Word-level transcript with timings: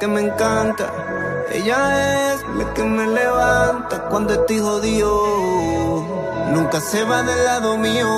que 0.00 0.08
me 0.08 0.22
encanta. 0.22 0.86
Ella 1.52 2.32
es 2.32 2.42
la 2.56 2.72
que 2.72 2.82
me 2.82 3.06
levanta 3.06 4.06
cuando 4.08 4.32
estoy 4.32 4.58
jodido. 4.58 5.12
Nunca 6.54 6.80
se 6.80 7.04
va 7.04 7.22
del 7.22 7.44
lado 7.44 7.76
mío. 7.76 8.08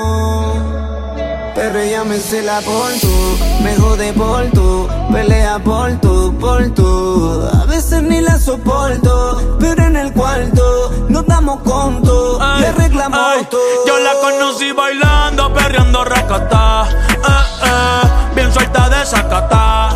Pero 1.57 1.81
ella 1.81 2.05
me 2.05 2.19
cela 2.19 2.61
por 2.61 2.93
tú, 3.01 3.39
me 3.63 3.77
jode 3.77 4.13
por 4.13 4.45
tú, 4.53 4.89
pelea 5.13 5.59
por 5.59 5.91
tú, 6.01 6.35
por 6.39 6.71
tú. 6.71 7.49
A 7.53 7.67
veces 7.67 8.03
ni 8.03 8.21
la 8.21 8.39
soporto, 8.39 9.57
pero 9.59 9.85
en 9.85 9.97
el 9.97 10.13
cuarto 10.13 10.93
nos 11.09 11.27
damos 11.27 11.61
conto, 11.63 12.39
le 12.61 12.73
reclamo 12.73 13.19
todo. 13.51 13.61
Yo 13.87 13.99
la 13.99 14.15
conocí 14.21 14.73
bailando, 14.73 15.53
perreando 15.53 16.05
racata, 16.05 16.89
eh, 16.89 17.67
eh, 17.67 18.35
bien 18.35 18.51
suelta 18.53 18.89
de 18.89 19.05
sacata. 19.05 19.92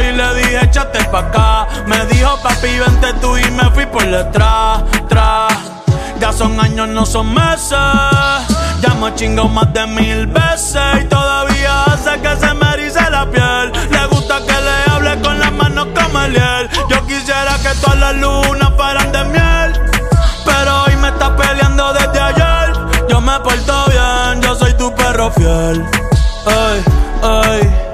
Y 0.00 0.12
le 0.12 0.34
dije, 0.34 0.64
échate 0.64 1.04
pa' 1.04 1.20
acá. 1.20 1.66
Me 1.86 2.04
dijo, 2.06 2.38
papi, 2.42 2.78
vente 2.78 3.12
tú 3.20 3.36
y 3.36 3.50
me 3.50 3.70
fui 3.70 3.86
por 3.86 4.04
detrás, 4.04 4.82
tras. 5.08 5.54
Ya 6.20 6.32
son 6.32 6.58
años, 6.60 6.88
no 6.88 7.04
son 7.04 7.32
meses. 7.34 7.78
Ya 8.80 8.94
me 9.00 9.14
chingo 9.14 9.48
más 9.48 9.72
de 9.72 9.86
mil 9.86 10.26
veces 10.26 10.82
y 11.02 11.04
todavía 11.04 11.84
hace 11.84 12.20
que 12.20 12.36
se 12.36 12.54
me 12.54 12.72
erice 12.74 13.10
la 13.10 13.30
piel. 13.30 13.72
Le 13.90 14.06
gusta 14.06 14.40
que 14.40 14.52
le 14.52 14.92
hable 14.92 15.20
con 15.22 15.38
las 15.38 15.52
manos 15.52 15.88
como 15.94 16.20
el 16.20 16.32
hiel. 16.34 16.68
Yo 16.88 17.06
quisiera 17.06 17.56
que 17.62 17.70
todas 17.80 17.98
las 17.98 18.14
lunas 18.16 18.70
fueran 18.76 19.12
de 19.12 19.24
miel, 19.24 19.80
pero 20.44 20.84
hoy 20.84 20.96
me 20.96 21.08
está 21.08 21.34
peleando 21.36 21.92
desde 21.94 22.20
ayer. 22.20 22.72
Yo 23.08 23.20
me 23.20 23.38
porto 23.40 23.84
bien, 23.88 24.42
yo 24.42 24.54
soy 24.54 24.74
tu 24.74 24.94
perro 24.94 25.30
fiel. 25.30 25.84
Ay, 26.46 26.84
ay. 27.22 27.85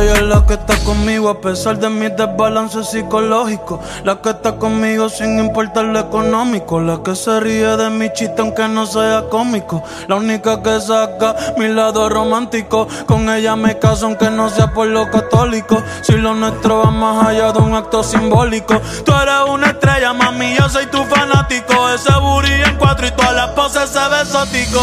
Ella 0.00 0.12
es 0.12 0.22
la 0.22 0.46
que 0.46 0.54
está 0.54 0.78
conmigo 0.84 1.28
a 1.28 1.40
pesar 1.40 1.76
de 1.80 1.88
mis 1.88 2.14
desbalances 2.16 2.88
psicológicos. 2.88 3.80
La 4.04 4.22
que 4.22 4.30
está 4.30 4.54
conmigo 4.54 5.08
sin 5.08 5.40
importar 5.40 5.86
lo 5.86 5.98
económico. 5.98 6.80
La 6.80 7.02
que 7.02 7.16
se 7.16 7.40
ríe 7.40 7.76
de 7.76 7.90
mi 7.90 8.12
chiste 8.12 8.40
aunque 8.40 8.68
no 8.68 8.86
sea 8.86 9.24
cómico. 9.28 9.82
La 10.06 10.14
única 10.14 10.62
que 10.62 10.80
saca 10.80 11.34
mi 11.56 11.66
lado 11.66 12.08
romántico. 12.08 12.86
Con 13.06 13.28
ella 13.28 13.56
me 13.56 13.80
caso 13.80 14.06
aunque 14.06 14.30
no 14.30 14.48
sea 14.50 14.72
por 14.72 14.86
lo 14.86 15.10
católico. 15.10 15.82
Si 16.02 16.12
lo 16.12 16.32
nuestro 16.32 16.78
va 16.78 16.92
más 16.92 17.26
allá 17.26 17.50
de 17.50 17.58
un 17.58 17.74
acto 17.74 18.04
simbólico. 18.04 18.80
Tú 19.04 19.12
eres 19.20 19.50
una 19.50 19.66
estrella, 19.68 20.12
mami, 20.12 20.54
yo 20.56 20.68
soy 20.68 20.86
tu 20.86 21.02
fanático. 21.06 21.88
Ese 21.90 22.12
booty 22.20 22.52
en 22.52 22.76
cuatro 22.76 23.04
y 23.04 23.10
todas 23.10 23.34
las 23.34 23.48
poses 23.48 23.90
se 23.90 24.08
ve 24.08 24.20
exótico. 24.20 24.80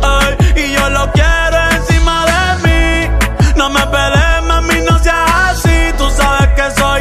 Ay, 0.00 0.36
y 0.54 0.72
yo 0.74 0.90
lo 0.90 1.10
quiero 1.10 1.58
encima 1.72 2.24
de 2.24 2.68
mí. 2.68 3.54
No 3.56 3.68
me 3.68 3.80
pelees 3.88 4.23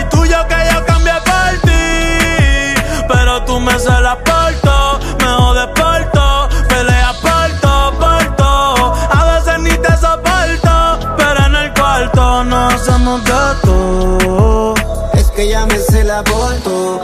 tuyo 0.10 0.38
que 0.48 0.56
yo 0.72 0.86
cambié 0.86 1.14
por 1.26 1.52
ti. 1.68 3.06
Pero 3.08 3.44
tú 3.46 3.60
me 3.60 3.78
se 3.80 4.00
la 4.02 4.18
porto, 4.18 5.00
me 5.20 5.26
jodes 5.26 5.68
por 5.68 6.12
todo, 6.12 6.50
peleas 6.68 7.16
por 7.18 7.50
todo, 7.62 7.92
por 8.00 8.36
todo. 8.36 8.94
A 9.12 9.34
veces 9.34 9.60
ni 9.60 9.72
te 9.72 9.98
soporto, 9.98 11.00
pero 11.18 11.46
en 11.46 11.56
el 11.56 11.74
cuarto 11.74 12.44
no 12.44 12.68
hacemos 12.68 13.24
gato. 13.24 14.74
Es 15.14 15.30
que 15.32 15.48
ya 15.50 15.66
me 15.66 15.78
se 15.78 16.04
la 16.04 16.24
porto, 16.24 17.02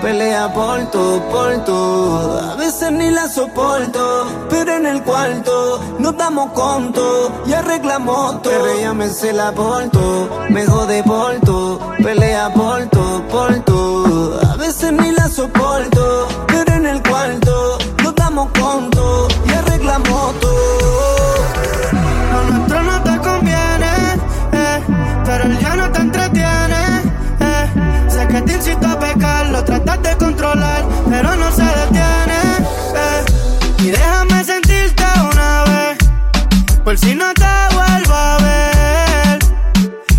pelea 0.00 0.52
por 0.52 0.90
todo, 0.90 1.20
por 1.30 1.64
todo. 1.64 2.52
A 2.52 2.56
veces 2.56 2.92
ni 2.92 3.10
la 3.10 3.28
soporto, 3.28 4.26
pero 4.48 4.76
en 4.76 4.86
el 4.86 5.02
cuarto 5.02 5.80
nos 5.98 6.16
damos 6.16 6.52
conto 6.52 7.32
y 7.46 7.52
arreglamos 7.52 8.42
todo. 8.42 8.52
Pero 8.52 8.94
me 8.94 9.08
se 9.08 9.32
la 9.32 9.52
porto, 9.52 10.28
me 10.50 10.64
jode 10.66 11.02
por 11.02 11.40
todo, 11.40 11.78
pelea 12.02 12.52
por 12.54 12.86
todo, 12.86 13.22
por 13.28 13.58
todo. 13.60 14.40
A 14.52 14.56
veces 14.56 14.92
ni 14.92 15.10
la 15.10 15.28
soporto, 15.28 16.28
pero 16.46 16.74
en 16.74 16.86
el 16.86 17.02
cuarto 17.02 17.78
nos 18.02 18.14
damos 18.14 18.48
conto 18.58 19.28
y 19.46 19.52
arreglamos 19.52 20.40
todo. 20.40 21.01
De 30.02 30.16
controlar, 30.16 30.84
pero 31.08 31.34
no 31.36 31.50
se 31.52 31.64
detiene. 31.64 32.38
Eh. 32.94 33.24
Y 33.78 33.90
déjame 33.90 34.44
sentirte 34.44 35.04
una 35.32 35.64
vez, 35.64 35.98
por 36.84 36.98
si 36.98 37.14
no 37.14 37.32
te 37.34 37.74
vuelvo 37.74 38.14
a 38.14 38.38
ver. 38.38 39.38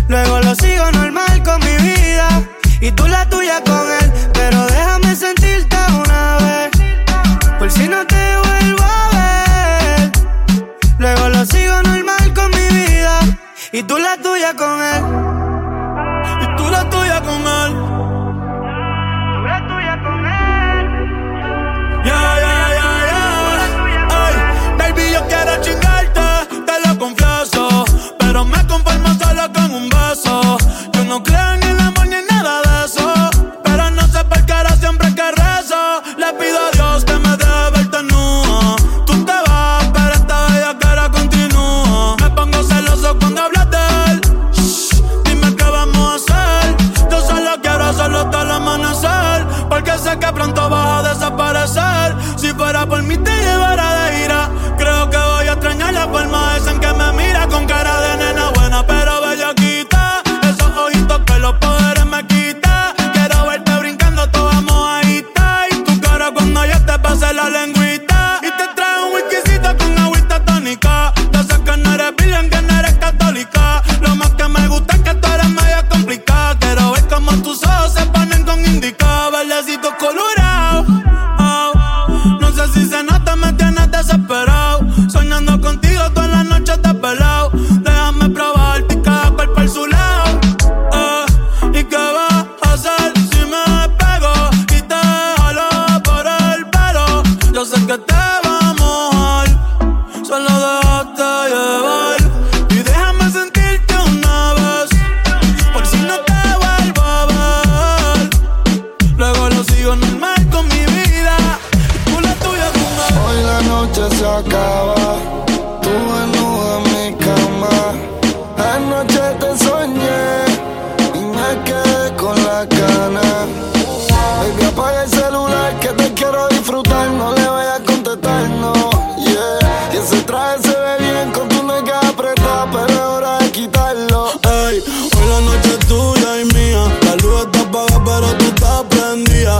Luego 0.08 0.40
lo 0.40 0.54
sigo 0.54 0.90
normal 0.92 1.42
con 1.42 1.60
mi 1.60 1.76
vida 1.78 2.28
y 2.80 2.90
tú 2.92 3.06
la 3.06 3.28
tuya 3.28 3.62
con 3.64 3.84
él. 4.00 4.12
Pero 4.32 4.66
déjame 4.66 5.16
sentirte 5.16 5.76
una 6.04 6.36
vez, 6.38 6.70
por 7.58 7.70
si 7.70 7.88
no 7.88 8.06
te 8.06 8.36
vuelvo 8.44 8.82
a 8.82 9.10
ver. 9.18 10.12
Luego 10.98 11.28
lo 11.28 11.46
sigo 11.46 11.82
normal 11.82 12.34
con 12.34 12.50
mi 12.50 12.68
vida 12.78 13.20
y 13.72 13.82
tú 13.82 13.98
la 13.98 14.16
tuya 14.18 14.54
con 14.54 14.82
él. 14.82 15.03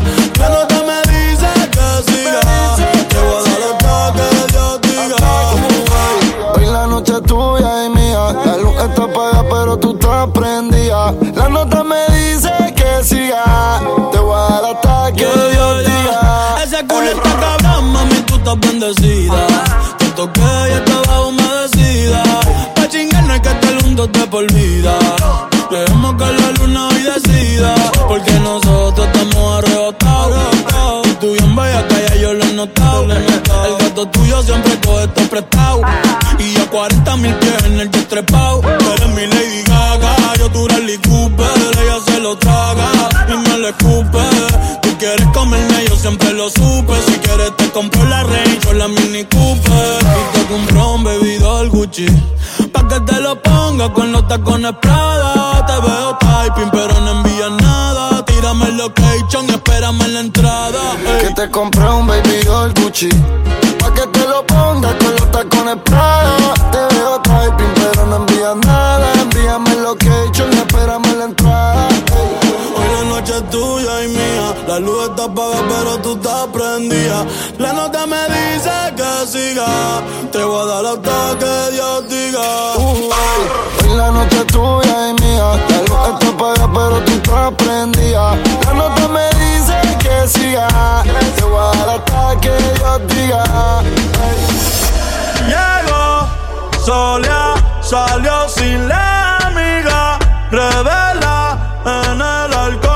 Prendida. 0.03 0.35
La 0.39 0.49
nota 0.49 0.83
me 0.83 0.99
dice 1.13 1.49
que 1.71 2.13
siga. 2.13 2.41
Te 3.09 3.19
voy 3.21 3.37
a 3.37 3.49
dar 3.49 3.63
hasta 3.73 4.13
que 4.17 4.53
Dios 4.53 4.81
diga. 4.83 5.17
Hoy 6.55 6.67
la 6.67 6.87
noche 6.87 7.13
es 7.15 7.23
tuya 7.23 7.85
y 7.85 7.89
mía, 7.91 8.33
la 8.45 8.57
luz 8.57 8.75
está 8.75 9.05
apagada, 9.05 9.45
pero 9.49 9.79
tú 9.79 9.93
estás 9.93 10.29
prendida. 10.33 11.15
La 11.35 11.49
nota 11.49 11.85
me 11.85 12.07
dice 12.17 12.51
que 12.75 13.05
siga. 13.05 13.81
Te 14.13 14.19
voy 14.19 14.35
a 14.35 14.49
dar 14.49 14.65
hasta 14.75 15.13
que 15.13 15.27
Dios 15.27 15.79
diga. 15.87 16.57
Ese 16.63 16.87
culo 16.87 17.11
está 17.11 17.31
cabrón, 17.41 17.93
mami, 17.93 18.17
tú 18.27 18.35
estás 18.37 18.59
bendecida. 18.61 19.47
Te 19.99 20.07
toqué 20.17 20.41
y 20.69 20.73
estaba 20.73 21.27
humedecida. 21.27 22.23
Pa' 22.75 22.89
chingar 22.89 23.25
no 23.25 23.33
hay 23.33 23.41
que 23.41 23.49
este 23.49 23.85
mundo 23.85 24.09
te 24.09 24.27
por 24.27 24.51
vida. 24.53 24.99
Dejemos 25.71 26.15
que 26.15 26.33
la 26.33 26.51
luna 26.59 26.89
hoy 26.89 27.03
decida. 27.03 27.75
Porque 28.07 28.33
nosotros 28.41 28.84
yo. 32.67 33.65
El 33.67 33.77
gato 33.79 34.07
tuyo 34.09 34.43
siempre 34.43 34.79
coge 34.81 35.05
esto 35.05 35.23
prestado. 35.29 35.81
Y 36.39 36.57
a 36.61 36.71
40 36.71 37.17
mil 37.17 37.35
pies 37.35 37.65
en 37.65 37.81
el 37.81 37.91
destrepado. 37.91 38.61
Tú 38.61 38.93
eres 38.93 39.09
mi 39.09 39.27
Lady 39.27 39.63
Gaga. 39.67 40.17
Yo 40.39 40.51
tu 40.51 40.67
Rally 40.69 40.99
Cooper. 40.99 41.47
Ella 41.83 41.99
se 42.05 42.21
lo 42.21 42.37
traga 42.39 42.89
y 43.29 43.37
me 43.49 43.59
lo 43.59 43.69
escupe. 43.69 44.25
Tú 44.83 44.89
quieres 44.99 45.27
comerme, 45.33 45.85
yo 45.89 45.97
siempre 45.97 46.33
lo 46.33 46.49
supe. 46.51 46.95
Si 47.07 47.19
quieres 47.19 47.57
te 47.57 47.71
compro 47.71 48.05
la 48.05 48.23
Range 48.23 48.69
o 48.69 48.73
la 48.73 48.89
Mini 48.89 49.25
Cooper. 49.25 49.99
Y 50.03 50.39
te 50.39 50.47
compro 50.47 50.95
un 50.95 51.05
bebidor 51.05 51.69
Gucci. 51.69 52.07
Pa' 52.73 52.87
que 52.89 53.01
te 53.01 53.21
lo 53.21 53.41
ponga 53.43 53.93
con 53.93 54.13
los 54.13 54.27
tacones 54.29 54.73
Prada. 54.81 55.44
Gucci. 62.95 63.64
Pero 75.35 75.99
tú 75.99 76.15
estás 76.15 76.47
prendida. 76.53 77.25
La 77.59 77.73
nota 77.73 78.07
me 78.07 78.23
dice 78.29 78.71
que 78.97 79.27
siga. 79.27 79.67
Te 80.31 80.43
voy 80.45 80.63
a 80.63 80.67
dar 80.67 80.87
hasta 80.87 81.39
que 81.39 81.73
Dios 81.73 82.09
diga. 82.09 82.77
Uh, 82.77 83.11
Hoy 83.83 83.97
la 83.97 84.11
noche 84.11 84.37
es 84.39 84.47
tuya 84.47 85.11
y 85.11 85.23
mía. 85.23 85.57
La 85.69 85.79
luz 85.89 85.99
está 86.13 86.29
apagada, 86.29 86.71
pero 86.73 87.01
tú 87.05 87.13
estás 87.13 87.53
prendida. 87.55 88.37
La 88.67 88.75
nota 88.75 89.09
me 89.09 89.27
dice 89.43 89.77
que 89.99 90.29
siga. 90.29 91.03
Te 91.37 91.45
voy 91.45 91.59
a 91.59 91.79
dar 91.79 91.89
hasta 91.97 92.41
que 92.41 92.51
Dios 92.51 93.01
diga. 93.09 93.45
Ey. 94.27 94.39
Llegó, 95.49 96.29
solía, 96.85 97.55
salió 97.83 98.49
sin 98.49 98.89
la 98.89 99.39
amiga. 99.39 100.19
Revela 100.51 101.59
en 101.85 102.21
el 102.21 102.55
alcohol 102.55 102.94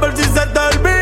por 0.00 0.16
si 0.16 0.24
se 0.24 0.46
te 0.46 0.58
olvida. 0.58 0.99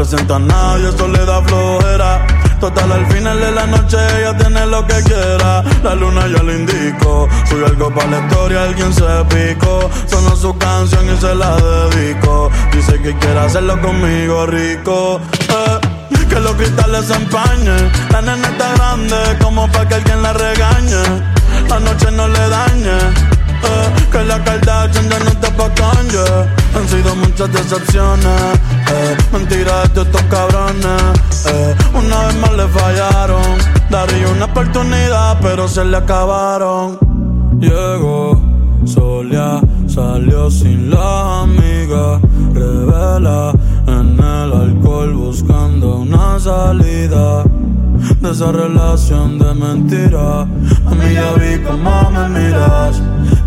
Presenta 0.00 0.36
a 0.36 0.38
nadie, 0.38 0.88
eso 0.88 1.06
le 1.08 1.26
da 1.26 1.42
flojera. 1.42 2.26
Total, 2.58 2.90
al 2.90 3.06
final 3.08 3.38
de 3.38 3.50
la 3.50 3.66
noche 3.66 3.98
ella 4.18 4.34
tiene 4.34 4.64
lo 4.64 4.86
que 4.86 4.94
quiera. 5.02 5.62
La 5.82 5.94
luna 5.94 6.22
ya 6.26 6.42
le 6.42 6.54
indicó, 6.54 7.28
sube 7.46 7.66
algo 7.66 7.94
para 7.94 8.08
la 8.12 8.20
historia, 8.20 8.64
alguien 8.64 8.94
se 8.94 9.02
picó. 9.28 9.90
Sonó 10.06 10.34
su 10.36 10.56
canción 10.56 11.04
y 11.12 11.20
se 11.20 11.34
la 11.34 11.54
dedico. 11.54 12.50
Dice 12.72 12.94
que 13.02 13.14
quiere 13.14 13.40
hacerlo 13.40 13.78
conmigo 13.82 14.46
rico. 14.46 15.20
eh. 15.50 15.80
Que 16.30 16.38
los 16.38 16.52
cristales 16.52 17.06
se 17.06 17.14
empañen. 17.14 17.90
La 18.12 18.22
nena 18.22 18.48
está 18.48 18.72
grande, 18.76 19.16
como 19.42 19.66
para 19.72 19.88
que 19.88 19.94
alguien 19.96 20.22
la 20.22 20.32
regañe. 20.32 21.02
La 21.68 21.80
noche 21.80 22.08
no 22.12 22.28
le 22.28 22.48
dañe. 22.48 23.39
Eh, 23.62 24.06
que 24.10 24.24
la 24.24 24.42
Kardashian 24.42 25.08
ya 25.08 25.18
no 25.18 25.30
te 25.40 25.50
pa' 25.52 25.74
Kanye 25.74 26.24
Han 26.74 26.88
sido 26.88 27.14
muchas 27.16 27.52
decepciones 27.52 28.40
eh, 28.92 29.16
Mentiras 29.32 29.92
de 29.94 30.02
estos 30.02 30.22
cabrones 30.22 31.46
eh, 31.46 31.74
Una 31.94 32.26
vez 32.26 32.36
más 32.36 32.52
le 32.52 32.68
fallaron 32.68 33.58
Daría 33.90 34.28
una 34.28 34.44
oportunidad 34.46 35.38
pero 35.40 35.68
se 35.68 35.84
le 35.84 35.96
acabaron 35.96 36.98
Llegó, 37.58 38.40
solía, 38.86 39.60
salió 39.86 40.50
sin 40.50 40.90
la 40.90 41.42
amiga 41.42 42.20
Revela 42.54 43.52
en 43.86 44.18
el 44.18 44.52
alcohol 44.52 45.14
buscando 45.14 45.96
una 45.96 46.38
salida 46.38 47.44
de 48.20 48.30
esa 48.30 48.52
relación 48.52 49.38
de 49.38 49.54
mentira. 49.54 50.42
A 50.42 50.94
mí 50.94 51.14
ya 51.14 51.32
vi 51.34 51.62
cómo 51.62 52.10
me 52.10 52.28
miras. 52.28 53.00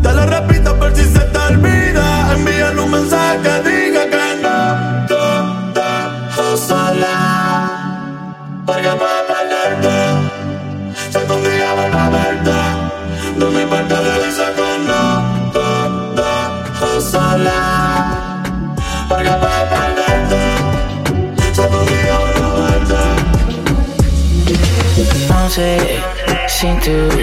Te 0.04 0.12
lo 0.14 0.26
repito 0.26 0.78
por 0.78 0.94
si 0.96 1.04
se 1.04 1.20
te 1.20 1.40
olvida. 1.40 2.34
Envíale 2.36 2.82
un 2.82 2.92
mensaje 2.92 3.40
que 3.44 3.56
diga 3.70 4.04
que 4.14 4.26
no 4.44 4.58
te 5.08 5.24
dejo 5.80 6.58
sola. 6.58 7.16
Porque 8.66 8.90
puedo 9.02 9.22
perderte. 9.32 9.96
Si 11.12 11.18
algún 11.18 11.42
día 11.44 11.74
vuelvo 11.74 12.00
a 12.00 12.10
verte, 12.10 12.60
de 13.40 13.46
mi 13.56 13.66
parte 13.66 13.96
le 14.06 14.16
dice 14.26 14.46
que 14.58 14.70
no 14.90 15.04
te 15.56 15.68
dejo 16.22 16.90
sola. 17.02 17.60
Porque 19.08 19.32
puedo 19.42 19.64
perderte. 19.74 20.42
Si 21.54 21.62
algún 21.62 21.86
día 21.86 22.16
vuelvo 22.24 22.46
a 22.46 22.50
verte. 22.70 23.02
No 25.30 25.50
sé 25.50 25.68
si 26.48 26.68
tú 26.80 26.92
sabes 27.10 27.23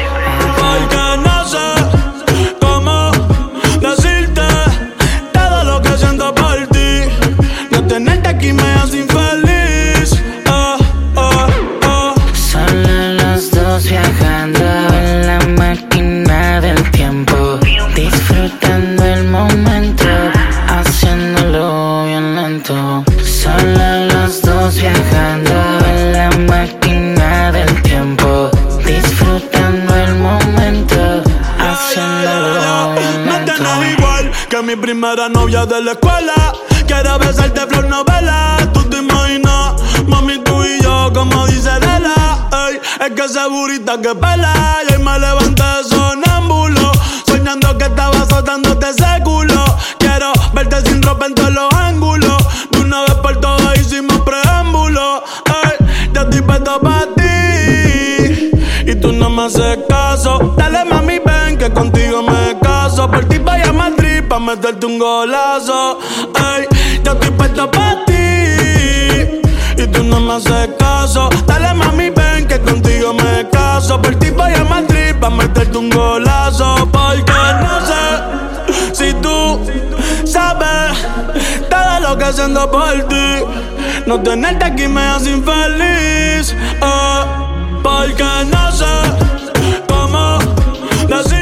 De 35.65 35.81
la 35.81 35.91
escuela. 35.91 36.53
Quiero 36.87 37.19
besarte 37.19 37.61
flor 37.67 37.87
novela. 37.87 38.57
Tú 38.73 38.83
te 38.89 38.97
imaginas, 38.97 39.75
mami, 40.07 40.39
tú 40.39 40.63
y 40.63 40.81
yo, 40.81 41.11
como 41.13 41.45
dice 41.47 41.71
Lela. 41.79 42.49
Ey, 42.67 42.79
es 43.05 43.11
que 43.13 43.23
esa 43.23 43.47
burita 43.47 43.99
que 44.01 44.15
pela. 44.15 44.53
Y 44.89 44.93
hoy 44.93 45.03
me 45.03 45.19
levanté 45.19 45.63
sonámbulo. 45.87 46.91
Soñando 47.27 47.77
que 47.77 47.85
estaba 47.85 48.21
azotándote 48.21 48.89
ese 48.89 49.23
culo. 49.23 49.63
Quiero 49.99 50.31
verte 50.53 50.81
sin 50.81 51.01
ropa 51.01 51.27
en 51.27 51.35
todos 51.35 51.51
los 51.51 51.73
ángulos. 51.73 52.43
De 52.71 52.79
una 52.79 53.01
vez 53.01 53.15
por 53.15 53.39
todas 53.39 53.77
hicimos 53.79 54.19
preámbulo. 54.21 55.23
Ey, 55.45 55.87
yo 56.13 56.21
estoy 56.21 56.41
puesto 56.41 56.79
para 56.81 57.05
ti. 57.15 58.51
Y 58.87 58.95
tú 58.95 59.11
no 59.11 59.29
me 59.29 59.45
haces. 59.45 60.00
Meterte 64.55 64.85
un 64.85 64.99
golazo. 64.99 65.99
Ey, 66.35 66.67
yo 67.05 67.13
estoy 67.13 67.31
puesto 67.31 67.71
pa' 67.71 68.03
ti. 68.05 69.43
Y 69.81 69.87
tú 69.87 70.03
no 70.03 70.19
me 70.19 70.33
haces 70.33 70.69
caso. 70.77 71.29
Dale 71.45 71.73
mami, 71.73 72.09
ven 72.09 72.47
que 72.47 72.59
contigo 72.59 73.13
me 73.13 73.47
caso. 73.49 74.01
Por 74.01 74.15
ti 74.15 74.29
vaya 74.31 74.61
a 74.61 74.65
Madrid 74.65 75.15
pa' 75.21 75.29
meterte 75.29 75.77
un 75.77 75.89
golazo. 75.89 76.75
Porque 76.91 77.41
no 77.65 77.75
sé 77.89 78.03
si 78.97 79.13
tú 79.23 79.61
sabes 80.25 80.97
todo 81.69 81.99
lo 82.01 82.17
que 82.17 82.25
haciendo 82.25 82.69
por 82.69 83.07
ti. 83.07 83.27
No 84.05 84.21
tenerte 84.21 84.65
aquí 84.65 84.87
me 84.87 85.01
hace 85.01 85.31
infeliz. 85.31 86.51
Eh, 86.51 87.23
porque 87.81 88.29
no 88.53 88.71
sé 88.73 88.95
cómo 89.87 90.39
decirte 91.07 91.40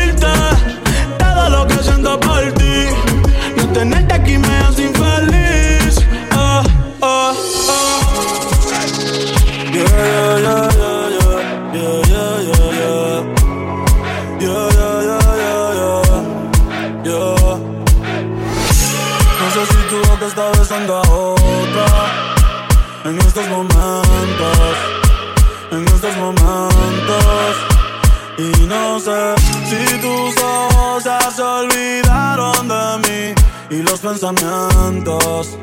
los 34.04 34.20
pensamientos 34.20 35.58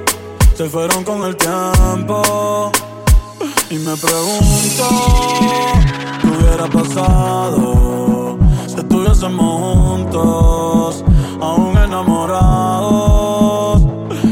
se 0.55 0.69
fueron 0.69 1.05
con 1.05 1.23
el 1.25 1.37
tiempo. 1.37 2.71
Y 3.71 3.77
me 3.77 3.97
pregunto, 3.97 4.85
¿qué 6.21 6.29
hubiera 6.29 6.67
pasado 6.67 8.37
si 8.67 8.77
estuviésemos 8.77 9.61
juntos, 9.61 11.05
aún 11.41 11.79
enamorados? 11.79 13.03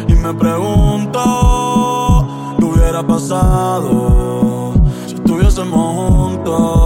Y 0.08 0.14
me 0.14 0.34
pregunto, 0.34 1.44
pasado 3.06 4.72
si 5.06 5.14
estuviésemos 5.14 5.96
juntos, 5.96 6.83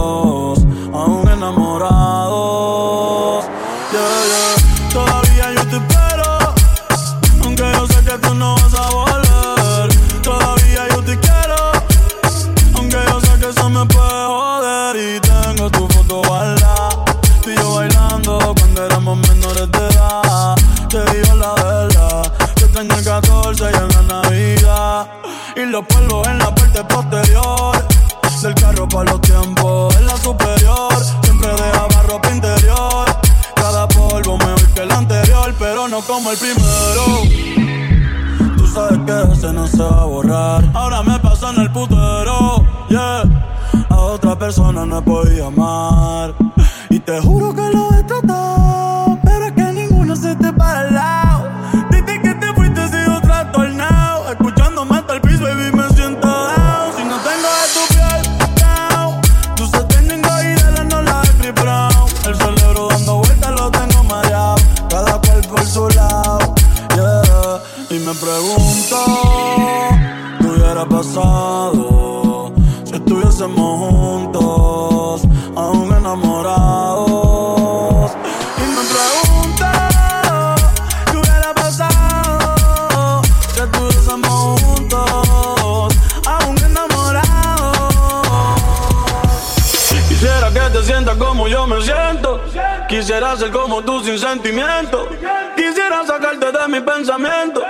como 93.47 93.81
tú 93.83 94.03
sin 94.03 94.19
sentimiento. 94.19 95.07
Quisiera 95.55 96.05
sacarte 96.05 96.51
de 96.51 96.67
mi 96.67 96.81
pensamiento. 96.81 97.61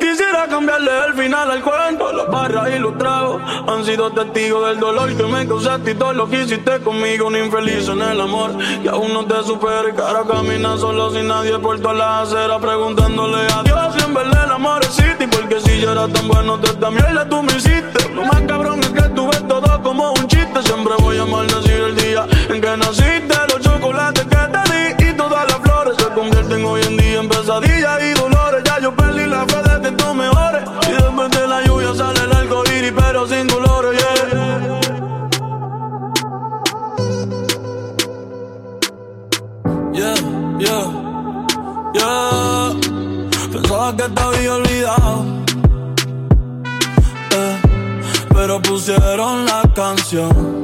Quisiera 0.00 0.46
cambiarle 0.48 0.90
el 1.06 1.14
final 1.14 1.50
al 1.52 1.62
cuento. 1.62 2.12
Las 2.12 2.28
barras 2.28 2.68
y 2.74 2.78
los 2.80 2.98
tragos 2.98 3.40
han 3.68 3.84
sido 3.84 4.10
testigos 4.10 4.66
del 4.68 4.80
dolor 4.80 5.14
que 5.16 5.22
me 5.22 5.46
causaste 5.46 5.92
y 5.92 5.94
todo 5.94 6.12
lo 6.12 6.28
que 6.28 6.42
hiciste 6.42 6.80
conmigo. 6.80 7.28
Un 7.28 7.36
infeliz 7.36 7.88
en 7.88 8.02
el 8.02 8.20
amor 8.20 8.56
que 8.82 8.88
aún 8.88 9.12
no 9.12 9.24
te 9.24 9.40
supera. 9.44 9.84
Y 9.88 10.28
camina 10.28 10.76
solo 10.76 11.10
sin 11.10 11.28
nadie 11.28 11.58
por 11.60 11.78
todas 11.80 11.96
las 11.96 12.28
aceras. 12.28 12.60
Preguntándole 12.60 13.46
a 13.52 13.62
Dios 13.62 13.94
si 13.96 14.04
en 14.04 14.14
verdad 14.14 14.44
el 14.44 14.52
amor 14.52 14.84
existe. 14.84 15.28
Porque 15.28 15.60
si 15.60 15.80
yo 15.80 15.92
era 15.92 16.08
tan 16.08 16.26
bueno, 16.26 16.58
te 16.58 16.72
también 16.74 17.06
tú 17.30 17.42
me 17.42 17.52
hiciste. 17.52 18.10
Lo 18.14 18.24
más 18.24 18.40
cabrón 18.42 18.80
es 18.80 18.90
que 18.90 19.08
tú 19.10 19.28
ves 19.28 19.46
todo 19.46 19.80
como 19.82 20.12
un 20.12 20.26
chiste. 20.26 20.60
Siempre 20.62 20.94
voy 20.98 21.18
a 21.18 21.24
maldecir 21.24 21.80
el 21.80 21.94
día 21.96 22.26
en 22.48 22.60
que 22.60 22.76
naciste. 22.76 23.34
Los 23.48 23.60
chocolates 23.60 24.24
que 24.24 24.36
te 24.36 24.72
di 24.72 25.03
y 25.03 25.03
todas 25.28 25.46
las 25.50 25.58
flores 25.60 25.94
se 25.96 26.08
convierten 26.14 26.64
hoy 26.64 26.82
en 26.82 26.96
día 26.96 27.20
en 27.20 27.28
pesadillas 27.28 28.02
y 28.02 28.14
dolores. 28.20 28.62
Ya 28.64 28.78
yo 28.80 28.94
perdí 28.94 29.26
la 29.26 29.46
fe 29.46 29.62
de 29.68 29.80
que 29.82 29.90
tú 29.96 30.14
mejores. 30.14 30.62
Y 30.88 30.92
después 30.92 31.30
de 31.30 31.46
la 31.46 31.62
lluvia 31.62 31.94
sale 31.94 32.20
el 32.20 32.32
arco 32.32 32.62
iris, 32.76 32.92
pero 32.96 33.26
sin 33.26 33.46
colores. 33.48 33.92
Yeah. 34.00 34.14
Yeah, 39.92 40.14
yeah, 40.58 40.84
yeah. 41.94 42.72
Pensaba 43.52 43.96
que 43.96 44.08
te 44.08 44.20
había 44.20 44.54
olvidado. 44.54 45.24
Eh, 47.36 47.56
pero 48.34 48.60
pusieron 48.60 49.46
la 49.46 49.62
canción. 49.74 50.63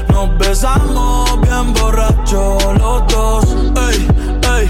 nos 0.11 0.37
besamos 0.37 1.41
bien 1.41 1.73
borracho 1.73 2.57
los 2.77 3.07
dos. 3.07 3.45
Ey, 3.89 4.07
ey, 4.57 4.69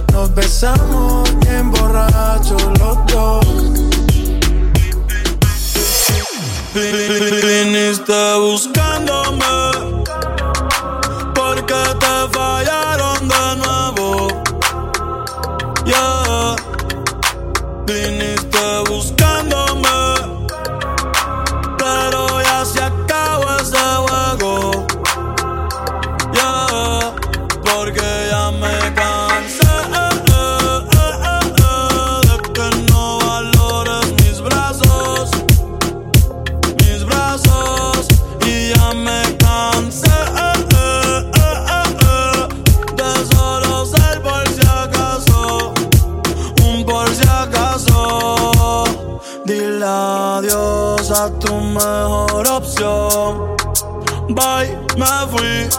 nos 0.11 0.33
besamos 0.33 1.29
bien 1.39 1.71
borrachos 1.71 2.63
los 2.79 2.97
dos. 3.07 3.45
Viniste 6.73 8.35
buscándome 8.39 9.45
porque 11.33 11.81
te 11.99 12.15
fallaron 12.31 13.27
de 13.27 13.55
nuevo. 13.57 14.27
Yeah. 15.85 16.55
Tu 51.39 51.53
mejor 51.59 52.47
opción. 52.47 53.55
Bye, 54.29 54.77
me 54.97 55.27
fui, 55.29 55.69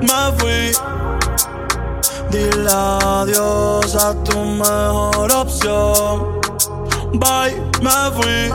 me 0.00 0.32
fui. 0.38 0.72
Dile 2.30 2.70
adiós 2.70 3.94
a 3.94 4.14
tu 4.24 4.38
mejor 4.38 5.30
opción. 5.32 6.40
Bye, 7.14 7.60
me 7.82 8.10
fui, 8.16 8.52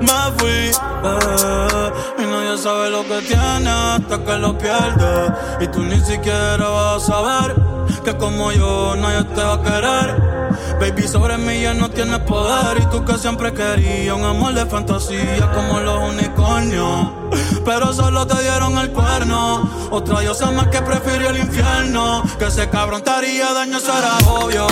me 0.00 0.20
fui. 0.38 0.70
Eh, 1.04 2.17
nadie 2.48 2.62
sabe 2.62 2.90
lo 2.90 3.02
que 3.02 3.20
tiene 3.22 3.68
hasta 3.68 4.24
que 4.24 4.38
lo 4.38 4.56
pierde. 4.56 5.32
Y 5.60 5.66
tú 5.68 5.80
ni 5.82 6.00
siquiera 6.00 6.56
vas 6.68 7.02
a 7.02 7.06
saber 7.06 7.54
que 8.04 8.16
como 8.16 8.52
yo 8.52 8.94
nadie 8.96 9.24
te 9.24 9.42
va 9.42 9.54
a 9.54 9.62
querer. 9.62 10.38
Baby, 10.80 11.08
sobre 11.08 11.36
mí 11.38 11.60
ya 11.60 11.74
no 11.74 11.90
tienes 11.90 12.20
poder. 12.20 12.78
Y 12.78 12.86
tú 12.86 13.04
que 13.04 13.18
siempre 13.18 13.52
querías 13.52 14.16
un 14.16 14.24
amor 14.24 14.54
de 14.54 14.66
fantasía 14.66 15.50
como 15.52 15.80
los 15.80 16.10
unicornios. 16.10 17.08
Pero 17.64 17.92
solo 17.92 18.26
te 18.26 18.40
dieron 18.42 18.78
el 18.78 18.90
cuerno. 18.92 19.68
Otra 19.90 20.20
diosa 20.20 20.50
más 20.50 20.68
que 20.68 20.80
prefirió 20.80 21.30
el 21.30 21.38
infierno. 21.38 22.22
Que 22.38 22.46
ese 22.46 22.68
cabrón 22.70 23.02
te 23.02 23.10
daño, 23.10 23.76
eso 23.76 23.92
era 23.98 24.16
obvio. 24.30 24.66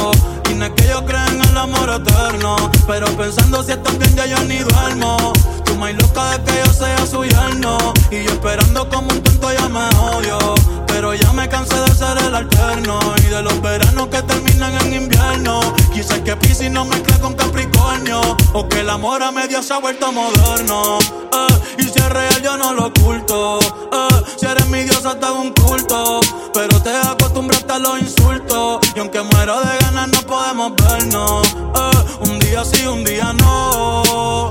Y 0.50 0.54
no 0.54 0.66
es 0.66 0.70
que 0.72 0.88
yo 0.88 1.04
crea 1.04 1.26
en 1.26 1.42
el 1.42 1.56
amor 1.58 1.90
eterno. 1.90 2.56
Pero 2.86 3.06
pensando 3.16 3.62
si 3.62 3.72
estás 3.72 3.98
bien, 3.98 4.14
ya 4.14 4.26
yo 4.26 4.38
ni 4.44 4.58
duermo. 4.58 5.32
Más 5.78 5.94
loca 5.94 6.30
de 6.30 6.44
que 6.44 6.58
yo 6.64 6.72
sea 6.72 7.06
su 7.06 7.24
yerno. 7.24 7.76
Y 8.10 8.16
esperando 8.16 8.88
como 8.88 9.08
un 9.10 9.22
tonto 9.22 9.52
ya 9.52 9.68
me 9.68 9.86
odio. 9.98 10.38
Pero 10.86 11.12
ya 11.14 11.32
me 11.32 11.46
cansé 11.48 11.78
de 11.78 11.94
ser 11.94 12.16
el 12.26 12.34
alterno 12.34 12.98
y 13.18 13.22
de 13.24 13.42
los 13.42 13.60
veranos 13.60 14.08
que 14.08 14.22
terminan 14.22 14.72
en 14.86 15.02
invierno. 15.02 15.60
Quizás 15.92 16.20
que 16.20 16.34
Pisces 16.36 16.70
no 16.70 16.86
mezcla 16.86 17.18
con 17.18 17.34
Capricornio 17.34 18.20
o 18.54 18.68
que 18.68 18.80
el 18.80 18.88
amor 18.88 19.22
a 19.22 19.30
medio 19.30 19.62
se 19.62 19.74
ha 19.74 19.78
vuelto 19.78 20.10
moderno. 20.12 20.98
Eh, 20.98 21.76
y 21.78 21.82
si 21.82 21.98
es 21.98 22.08
real 22.08 22.42
yo 22.42 22.56
no 22.56 22.72
lo 22.72 22.86
oculto. 22.86 23.58
Eh, 23.92 24.22
si 24.38 24.46
eres 24.46 24.66
mi 24.68 24.82
diosa 24.84 25.18
te 25.18 25.26
hago 25.26 25.40
un 25.40 25.52
culto, 25.52 26.20
pero 26.54 26.80
te 26.80 26.96
acostumbraste 26.96 27.72
a 27.74 27.78
los 27.78 28.00
insultos 28.00 28.80
y 28.94 28.98
aunque 29.00 29.20
muero 29.20 29.60
de 29.60 29.76
ganas 29.80 30.08
no 30.08 30.22
podemos 30.22 30.72
vernos. 30.76 31.46
Eh, 31.74 32.30
un 32.30 32.38
día 32.38 32.64
sí, 32.64 32.86
un 32.86 33.04
día 33.04 33.34
no 33.34 34.50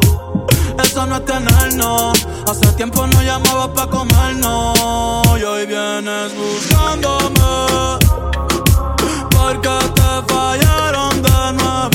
eso 0.96 1.06
no 1.08 1.18
es 1.18 1.26
tenernos. 1.26 2.26
Hace 2.50 2.72
tiempo 2.74 3.06
no 3.06 3.22
llamaba 3.22 3.74
pa' 3.74 3.88
comernos. 3.88 5.28
Y 5.38 5.44
hoy 5.44 5.66
vienes 5.66 6.32
buscándome. 6.38 8.00
Porque 9.30 9.78
te 9.98 10.34
fallaron 10.34 11.22
de 11.22 11.54
nuevo. 11.54 11.95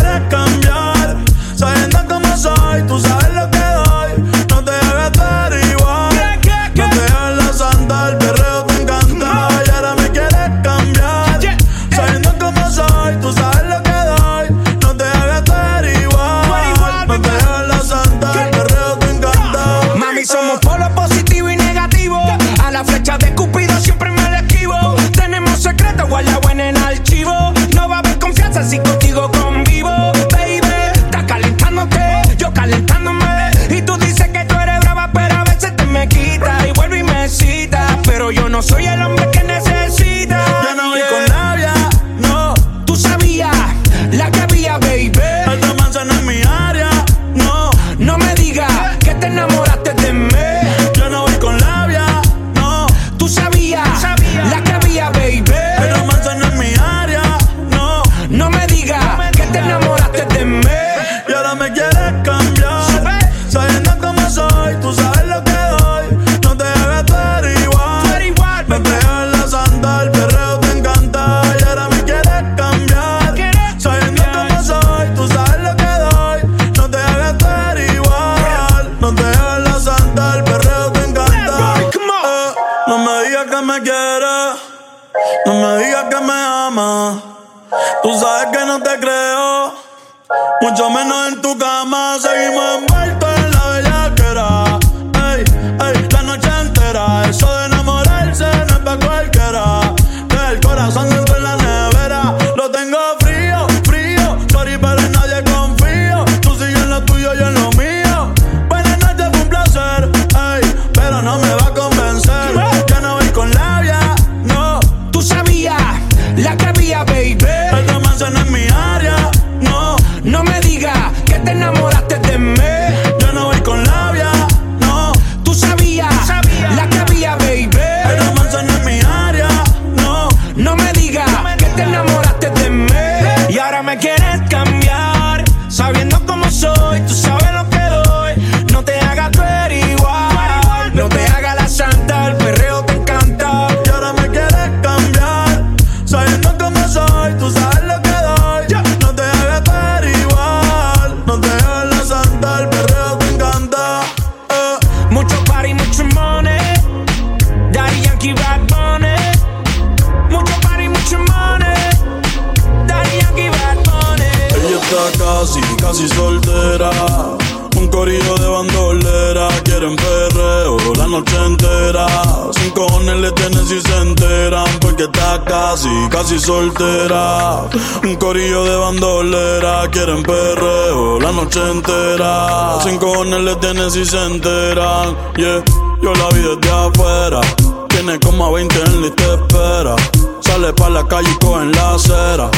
le 173.21 173.31
tienen 173.33 173.65
si 173.67 173.79
se 173.79 173.97
enteran, 173.97 174.65
porque 174.79 175.03
está 175.03 175.43
casi, 175.45 175.89
casi 176.09 176.39
soltera. 176.39 177.69
Un 178.03 178.15
corillo 178.15 178.63
de 178.63 178.75
bandolera, 178.75 179.87
quieren 179.91 180.23
perreo 180.23 181.19
la 181.19 181.31
noche 181.31 181.59
entera. 181.69 182.79
Sin 182.83 182.97
cojones 182.97 183.41
le 183.41 183.55
tienen 183.57 183.91
si 183.91 184.05
se 184.05 184.23
enteran, 184.25 185.15
yeah. 185.35 185.63
Yo 186.01 186.13
la 186.15 186.29
vi 186.29 186.41
desde 186.41 186.71
afuera, 186.71 187.41
tiene 187.89 188.19
como 188.19 188.47
a 188.47 188.51
20 188.53 188.75
en 188.85 189.01
lista 189.03 189.27
de 189.27 189.35
espera. 189.35 189.95
Sale 190.39 190.73
pa' 190.73 190.89
la 190.89 191.07
calle 191.07 191.29
y 191.29 191.45
cogen 191.45 191.71
la 191.73 191.93
acera. 191.93 192.49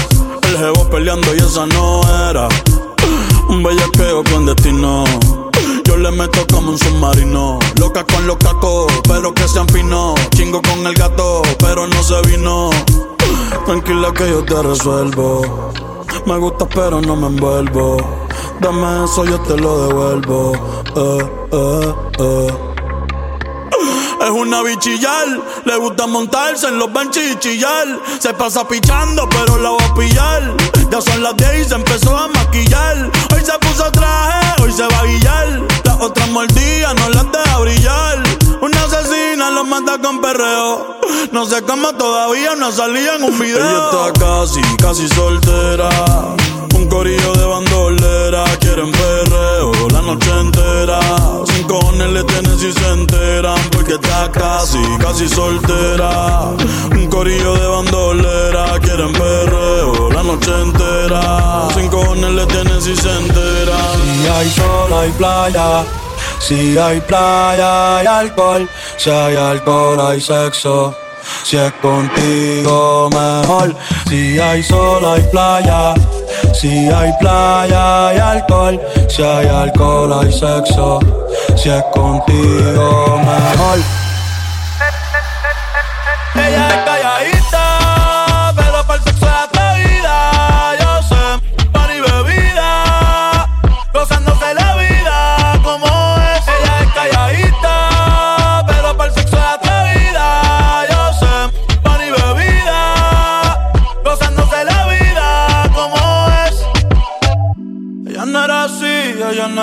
El 0.48 0.58
jevo 0.58 0.90
peleando 0.90 1.36
y 1.36 1.40
esa 1.40 1.66
no 1.66 2.02
era. 2.30 2.48
Un 3.50 3.62
bellaqueo 3.64 4.24
con 4.24 4.46
destino. 4.46 5.04
Yo 5.94 6.00
le 6.00 6.10
meto 6.10 6.40
como 6.52 6.72
un 6.72 6.80
submarino. 6.80 7.60
Loca 7.80 8.04
con 8.04 8.26
los 8.26 8.38
cacos, 8.38 8.92
pero 9.08 9.32
que 9.32 9.48
sean 9.48 9.68
finos. 9.68 10.20
Chingo 10.32 10.60
con 10.64 10.88
el 10.88 10.96
gato, 10.96 11.44
pero 11.60 11.86
no 11.86 12.02
se 12.02 12.20
vino. 12.22 12.72
Tranquila 13.68 14.12
que 14.12 14.28
yo 14.28 14.44
te 14.44 14.60
resuelvo. 14.64 15.72
Me 16.26 16.36
gusta, 16.40 16.68
pero 16.68 17.00
no 17.00 17.16
me 17.16 17.28
envuelvo. 17.28 17.98
Dame 18.60 19.06
eso, 19.06 19.24
yo 19.24 19.40
te 19.42 19.56
lo 19.56 19.88
devuelvo. 19.88 20.54
Eh, 20.96 21.32
eh, 21.52 21.94
eh. 22.18 22.54
Es 24.24 24.30
una 24.32 24.64
bichillar, 24.64 25.28
le 25.66 25.78
gusta 25.78 26.08
montarse 26.08 26.70
en 26.70 26.80
los 26.80 26.92
benches 26.92 27.34
y 27.34 27.36
chillar. 27.38 28.00
Se 28.18 28.34
pasa 28.34 28.68
pichando, 28.68 29.30
pero 29.30 29.60
la 29.60 29.70
va 29.70 29.86
a 29.86 29.94
pillar. 29.94 30.56
Ya 30.90 31.02
son 31.02 31.22
las 31.22 31.36
10 31.38 31.60
y 31.60 31.70
se 31.70 31.76
empezó 31.76 32.18
a 32.18 32.30
maquillar. 32.30 33.12
Hoy 33.32 33.42
se 33.46 33.60
puso 33.60 33.92
traje, 33.92 34.64
hoy 34.64 34.72
se 34.72 34.88
va 34.88 35.00
a 35.00 35.06
guillar. 35.06 35.73
Las 35.94 36.02
otras 36.02 36.30
mordidas 36.30 36.96
no 36.96 37.10
las 37.10 37.32
deja 37.32 37.60
brillar. 37.60 38.24
Una 38.62 38.84
asesina 38.84 39.52
lo 39.52 39.64
mata 39.64 40.00
con 40.00 40.22
perreo. 40.22 40.98
No 41.32 41.46
sé 41.46 41.62
cómo 41.62 41.94
todavía 41.94 42.56
no 42.56 42.72
salía 42.72 43.16
en 43.16 43.24
un 43.24 43.38
video. 43.38 43.58
Ella 43.58 44.10
está 44.12 44.26
casi, 44.26 44.62
casi 44.78 45.08
soltera. 45.10 45.90
Un 46.76 46.88
corillo 46.88 47.34
de 47.34 47.46
bandolera, 47.46 48.44
quieren 48.60 48.92
perreo 48.92 49.72
la 49.92 50.02
noche 50.02 50.32
entera. 50.40 51.00
Sin 51.54 51.68
cojones 51.68 52.10
le 52.10 52.24
tienen 52.24 52.58
si 52.58 52.74
se 52.74 52.88
enteran, 52.90 53.60
porque 53.72 53.94
está 53.94 54.32
casi, 54.32 54.82
casi 55.00 55.30
soltera. 55.30 56.56
Un 56.92 57.08
corillo 57.08 57.54
de 57.54 57.68
bandolera, 57.68 58.80
quieren 58.80 59.14
perreo 59.14 60.10
la 60.12 60.24
noche 60.24 60.52
entera. 60.60 61.68
Sin 61.76 61.88
cojones 61.90 62.32
le 62.32 62.46
tienen 62.48 62.82
si 62.82 62.96
se 62.96 63.12
enteran. 63.16 64.03
Si 64.44 64.50
hay 64.50 64.56
sol, 64.56 64.94
hay 64.94 65.10
playa. 65.12 65.86
Si 66.40 66.78
hay 66.78 67.00
playa, 67.00 67.98
hay 67.98 68.08
alcohol. 68.08 68.70
Si 68.98 69.10
hay 69.10 69.38
alcohol, 69.38 70.02
hay 70.02 70.20
sexo. 70.20 70.94
Si 71.46 71.56
es 71.56 71.72
contigo, 71.82 73.10
mejor. 73.10 73.74
Si 74.10 74.38
hay 74.38 74.62
sol, 74.62 75.06
hay 75.06 75.22
playa. 75.32 75.94
Si 76.54 76.90
hay 76.90 77.14
playa, 77.22 78.10
hay 78.10 78.18
alcohol. 78.18 78.82
Si 79.08 79.24
hay 79.24 79.48
alcohol, 79.48 80.12
hay 80.12 80.34
sexo. 80.34 81.00
Si 81.56 81.70
es 81.70 81.84
contigo, 81.94 83.22
mejor. 83.24 83.80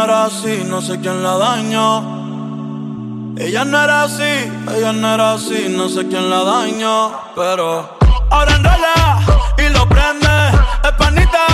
No 0.00 0.04
era 0.04 0.24
así, 0.24 0.64
no 0.66 0.80
sé 0.80 0.98
quién 0.98 1.22
la 1.22 1.36
dañó. 1.36 3.34
Ella 3.36 3.64
no 3.66 3.82
era 3.82 4.04
así, 4.04 4.32
ella 4.74 4.92
no 4.94 5.14
era 5.14 5.34
así, 5.34 5.66
no 5.68 5.90
sé 5.90 6.08
quién 6.08 6.30
la 6.30 6.42
dañó, 6.42 7.12
pero 7.36 7.98
ahora 8.30 8.56
enrola 8.56 9.20
y 9.58 9.68
lo 9.68 9.86
prende, 9.86 10.36
es 10.84 10.92
panita 10.92 11.46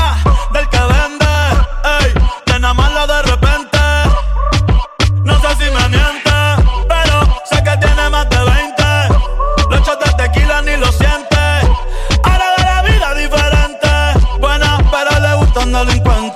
del 0.53 0.69
que 0.69 0.79
vende, 0.79 1.35
ey, 1.99 2.61
nada 2.61 2.75
malo 2.75 3.07
de 3.09 3.23
repente, 3.23 3.79
no 5.25 5.35
sé 5.41 5.49
si 5.59 5.71
me 5.77 5.89
miente, 5.89 6.37
pero 6.89 7.17
sé 7.51 7.57
que 7.65 7.77
tiene 7.85 8.11
más 8.11 8.29
de 8.31 8.39
20, 8.39 8.85
los 9.71 9.81
shots 9.87 10.05
de 10.05 10.23
tequila 10.23 10.63
ni 10.63 10.77
lo 10.77 10.93
siente, 10.93 11.45
ahora 12.23 12.47
ve 12.57 12.65
la 12.65 12.83
vida 12.83 13.15
diferente, 13.15 13.89
buena 14.39 14.79
pero 14.91 15.21
le 15.21 15.35
gustan 15.37 15.73
delincuentes, 15.73 16.36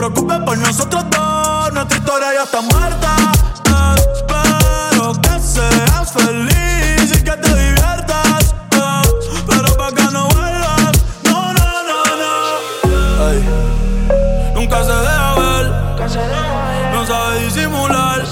preocupes 0.00 0.38
por 0.46 0.56
nosotros 0.56 1.04
dos. 1.10 1.72
Nuestra 1.74 1.98
historia 1.98 2.28
ya 2.32 2.44
está 2.44 2.60
muerta. 2.62 3.16
Eh, 3.66 3.96
pero 4.32 5.12
que 5.20 5.38
seas 5.38 6.10
feliz 6.10 7.18
y 7.18 7.22
que 7.22 7.32
te 7.32 7.48
diviertas. 7.48 8.54
Pero 9.46 9.76
pa' 9.76 9.92
que 9.92 10.04
no 10.04 10.26
vuelvas. 10.28 10.92
No, 11.24 11.52
no, 11.52 11.70
no, 11.90 11.98
no. 12.22 12.34
Nunca 14.54 14.84
se 14.84 14.92
deja 15.06 15.34
ver. 15.34 15.66
No 16.94 17.06
sabe 17.06 17.44
disimular. 17.44 18.22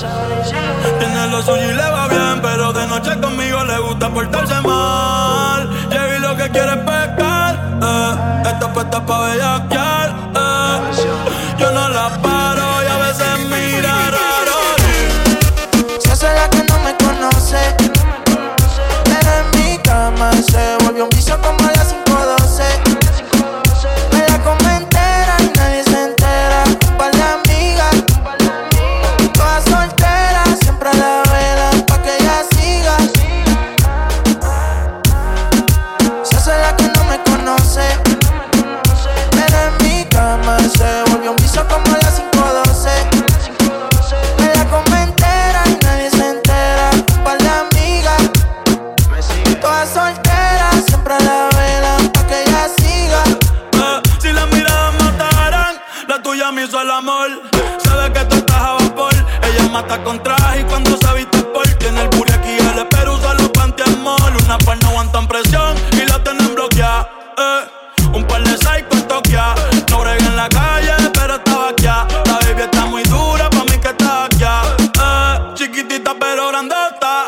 Tiene 0.99 1.29
lo 1.29 1.43
suyo 1.43 1.71
y 1.71 1.75
le 1.75 1.91
va 1.91 2.09
bien. 2.09 2.41
Pero 2.41 2.73
de 2.73 2.87
noche 2.87 3.21
conmigo 3.21 3.63
le 3.65 3.79
gusta 3.81 4.09
portarse 4.09 4.59
mal. 4.63 5.69
Llega 5.91 6.19
lo 6.19 6.35
que 6.35 6.49
quiere 6.49 6.77
pescar. 6.79 7.79
Eh, 7.83 8.43
esta 8.53 8.73
puesta 8.73 9.05
pa' 9.05 9.21
bellaquear. 9.21 9.88
me 56.67 56.93
amor. 56.93 57.43
Sabe 57.85 58.13
que 58.13 58.25
tú 58.25 58.37
estás 58.37 58.57
a 58.57 58.73
vapor. 58.73 59.15
Ella 59.43 59.69
mata 59.71 60.03
con 60.03 60.21
traje 60.23 60.61
y 60.61 60.65
cuando 60.65 60.97
se 60.97 61.15
viste 61.15 61.39
por. 61.39 61.67
Tiene 61.79 62.03
el 62.03 62.09
booty 62.09 62.33
aquí, 62.33 62.57
el 62.59 62.79
espero 62.79 63.15
usa 63.15 63.35
los 63.35 63.49
pantiamol. 63.51 64.37
Una 64.45 64.59
par 64.59 64.77
no 64.83 64.89
aguantan 64.89 65.29
presión 65.29 65.77
y 65.93 66.05
la 66.05 66.23
tienen 66.23 66.55
bloqueada. 66.55 67.09
Eh. 67.39 68.13
Un 68.13 68.25
par 68.25 68.43
de 68.43 68.57
psycho 68.57 68.89
en 68.93 69.07
Tokia. 69.07 69.55
No 69.91 70.01
brega 70.01 70.27
en 70.27 70.37
la 70.37 70.49
calle, 70.49 70.95
pero 71.13 71.37
estaba 71.37 71.69
aquí. 71.69 71.85
La 71.85 72.39
baby 72.43 72.63
está 72.63 72.87
muy 72.87 73.03
dura, 73.05 73.51
pa' 73.51 73.65
mí 73.65 73.79
que 73.79 73.89
está 73.89 74.25
aquí. 74.25 74.45
Eh. 74.45 75.55
Chiquitita 75.55 76.15
pero 76.19 76.49
grandota. 76.49 77.27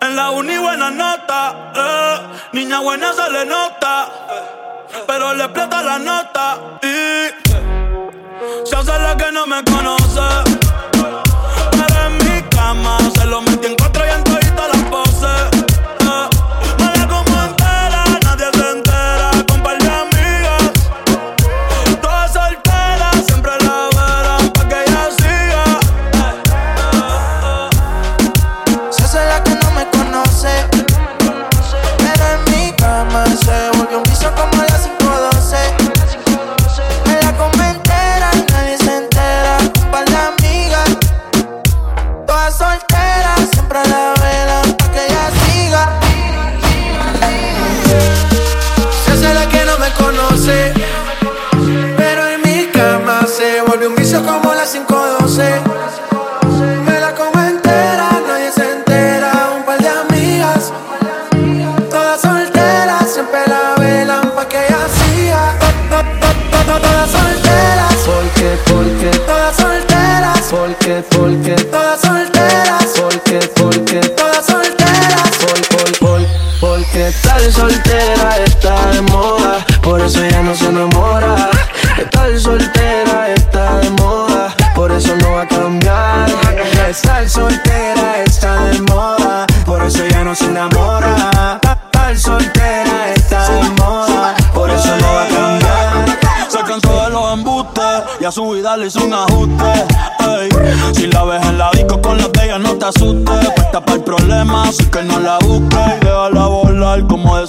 En 0.00 0.16
la 0.16 0.30
uni 0.30 0.56
buena 0.56 0.90
nota. 0.90 1.72
Eh. 1.76 2.18
Niña 2.52 2.80
buena 2.80 3.12
se 3.12 3.30
le 3.30 3.44
nota. 3.44 4.08
Pero 5.06 5.34
le 5.34 5.44
explota 5.44 5.82
la 5.82 5.98
nota. 5.98 6.58
Y 6.82 7.51
se 8.72 8.78
hace 8.78 8.98
la 9.00 9.14
que 9.14 9.30
no 9.30 9.46
me 9.46 9.62
conoce. 9.64 10.51
como 54.42 54.54
las 54.54 54.72
512. 54.72 55.71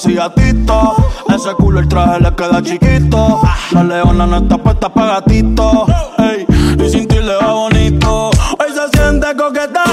Ese 0.05 1.53
culo 1.55 1.79
el 1.79 1.87
traje 1.87 2.19
le 2.19 2.35
queda 2.35 2.61
chiquito. 2.61 3.41
La 3.71 3.83
leona 3.83 4.25
no 4.25 4.37
está 4.37 4.57
puesta 4.57 4.89
para 4.89 5.13
gatito. 5.13 5.85
Y 6.77 6.89
sin 6.89 7.07
ti 7.07 7.15
le 7.19 7.35
va 7.35 7.53
bonito. 7.53 8.29
Hoy 8.29 8.71
se 8.73 8.97
siente 8.97 9.27
coqueta, 9.35 9.83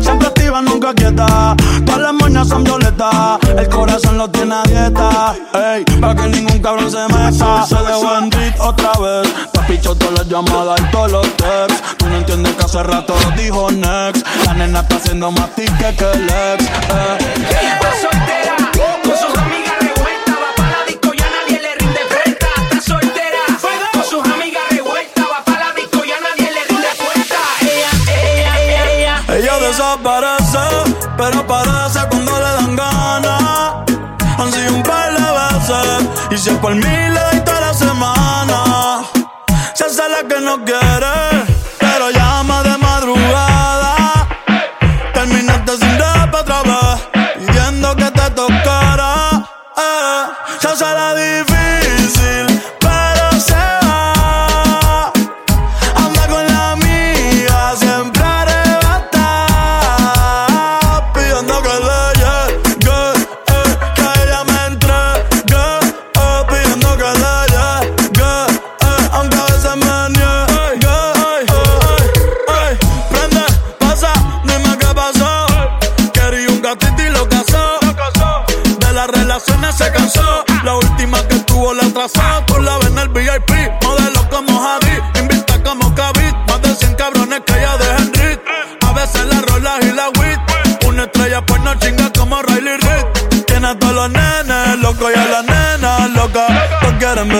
siempre 0.00 0.28
activa, 0.28 0.60
nunca 0.62 0.92
quieta. 0.94 1.54
Todas 1.84 2.00
las 2.00 2.12
moñas 2.14 2.48
son 2.48 2.64
violetas, 2.64 3.38
el 3.56 3.68
corazón 3.68 4.18
lo 4.18 4.28
tiene 4.30 4.54
a 4.54 4.62
dieta. 4.64 5.34
Ey, 5.54 5.84
para 6.00 6.14
que 6.14 6.28
ningún 6.28 6.58
cabrón 6.58 6.90
se 6.90 7.06
meta. 7.08 7.64
Se 7.66 7.76
dejó 7.76 8.18
en 8.18 8.30
otra 8.58 8.92
vez. 9.00 9.32
Te 9.52 9.60
picho 9.60 9.94
todas 9.94 10.14
las 10.14 10.28
llamadas 10.28 10.80
y 10.80 10.90
todos 10.90 11.12
los 11.12 11.36
texts. 11.36 11.82
Tú 11.98 12.08
no 12.08 12.16
entiendes 12.16 12.54
que 12.56 12.64
hace 12.64 12.82
rato 12.82 13.14
dijo 13.36 13.70
next. 13.70 14.26
La 14.46 14.54
nena 14.54 14.80
está 14.80 14.96
haciendo 14.96 15.30
más 15.30 15.54
tique 15.54 15.94
que 15.96 16.10
el 16.12 16.24
ex. 16.24 16.64
Eh. 16.64 17.18
Está 17.72 17.92
soltera, 18.00 18.56
con 19.12 19.30
sus 19.30 19.38
amigas 19.38 19.74
revueltas. 19.80 20.34
Va 20.34 20.54
para 20.56 20.70
la 20.70 20.84
disco, 20.86 21.12
ya 21.12 21.28
nadie 21.28 21.60
le 21.60 21.74
rinde. 21.74 22.00
Está 22.24 22.80
soltera, 22.80 23.42
con 23.92 24.04
sus 24.04 24.24
amigas 24.24 24.62
revueltas. 24.70 25.24
Va 25.24 25.44
para 25.44 25.68
la 25.68 25.74
disco, 25.74 26.04
ya 26.04 26.18
nadie 26.20 26.50
le 26.50 26.64
rinde 26.64 26.88
cuenta. 26.96 27.40
Ella, 29.36 29.58
desaparece, 29.58 30.66
pero 31.16 31.40
aparece 31.40 32.00
cuando 32.10 32.32
le 32.32 32.52
dan 32.58 32.76
ganas. 32.76 33.72
Han 34.38 34.52
sido 34.52 34.74
un 34.74 34.82
par 34.82 35.12
de 35.12 35.28
veces, 35.40 36.08
y 36.30 36.38
si 36.38 36.50
es 36.50 36.56
por 36.58 36.74
mí 36.74 36.82
le 37.14 37.20
doy 37.20 37.40
toda 37.44 37.60
la 37.60 37.74
semana. 37.74 39.02
Se 39.74 39.84
hace 39.84 40.08
la 40.08 40.22
que 40.28 40.40
no 40.40 40.64
quiere 40.64 41.51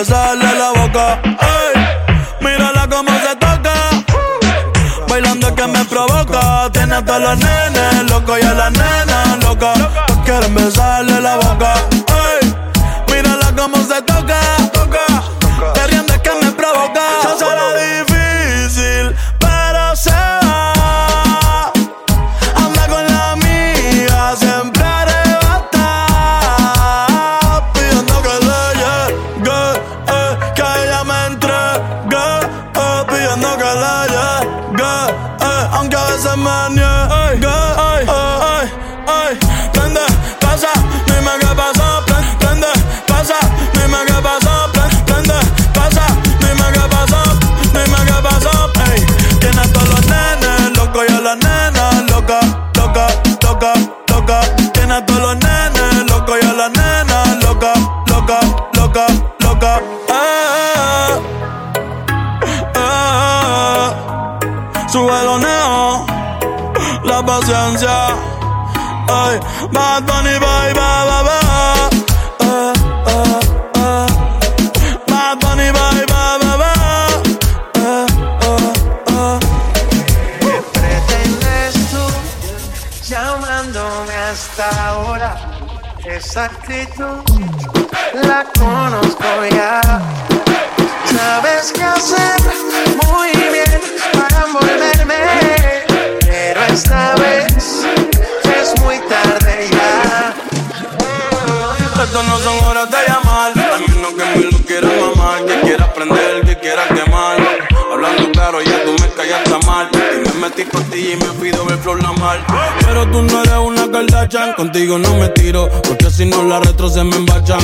besarle 0.03 0.53
la 0.59 0.71
boca. 0.73 1.21
Ey, 1.23 1.75
mírala 2.41 2.89
como 2.89 3.11
se 3.21 3.37
toca. 3.37 3.75
Bailando 5.09 5.55
que 5.55 5.67
me 5.69 5.85
provoca. 5.85 6.69
Tiene 6.73 6.97
a 6.97 7.05
todos 7.05 7.21
los 7.21 7.39
nenes 7.39 8.11
loco 8.11 8.37
y 8.37 8.43
a 8.43 8.53
la 8.53 8.71
nena 8.71 9.37
loca. 9.43 9.73
quieren 10.25 10.55
besarle 10.55 11.21
la 11.21 11.37
boca. 11.37 12.02
Uh, 72.41 72.73
uh, 73.07 73.41
uh. 73.77 74.09
Bad 75.07 75.41
Bunny, 75.41 75.71
bye, 75.73 76.05
bye, 76.13 76.39
bye, 76.43 76.57
bye. 76.63 77.23
Uh, 77.77 78.07
uh, 78.49 78.73
uh. 79.17 79.39
¿Qué 80.41 80.55
pretendes 80.73 81.75
tú 81.93 82.05
llamándome 83.09 84.15
hasta 84.31 84.67
ahora? 84.89 85.31
Esa 86.05 86.45
actitud 86.45 87.23
la 88.29 88.45
conozco 88.59 89.31
ya. 89.51 89.81
Sabes 91.05 91.73
qué 91.73 91.85
hacer 91.85 92.41
muy 93.07 93.31
bien 93.53 93.81
para 94.13 94.47
envolverme, 94.47 95.15
esta 96.73 97.15
vez 97.17 97.85
es 98.61 98.81
muy 98.83 98.99
tarde 99.09 99.69
ya. 99.71 100.35
Esto 102.03 102.23
no 102.25 102.39
son 102.39 102.65
horas 102.65 102.91
de 102.91 102.97
llamar, 103.07 103.53
a 103.53 103.79
menos 103.79 104.13
que 104.15 104.39
me 104.39 104.51
lo 104.51 104.59
quieras 104.67 104.91
mamar, 105.01 105.45
que 105.45 105.61
quiera 105.61 105.85
aprender, 105.85 106.41
que 106.45 106.59
quiera 106.59 106.83
quemar. 106.89 107.37
Hablando 107.93 108.33
claro, 108.33 108.61
ya 108.63 108.83
tú 108.85 108.93
me 108.93 109.09
callaste 109.11 109.67
mal. 109.67 109.89
Y 109.93 110.29
me 110.29 110.35
metí 110.41 110.65
por 110.65 110.83
ti 110.85 111.13
y 111.13 111.17
me 111.17 111.41
pido 111.41 111.65
ver 111.65 111.79
flor 111.79 112.03
la 112.03 112.13
mal. 112.13 112.45
Pero 112.85 113.07
tú 113.11 113.23
no 113.23 113.43
eres 113.43 113.55
una 113.55 113.91
Kardashian, 113.91 114.55
contigo 114.55 114.99
no 114.99 115.17
me 115.17 115.29
tiro, 115.29 115.69
porque 115.87 116.11
si 116.11 116.25
no 116.25 116.43
la 116.43 116.59
retro 116.61 116.89
se 116.89 117.05
me 117.05 117.17
embachan. 117.17 117.61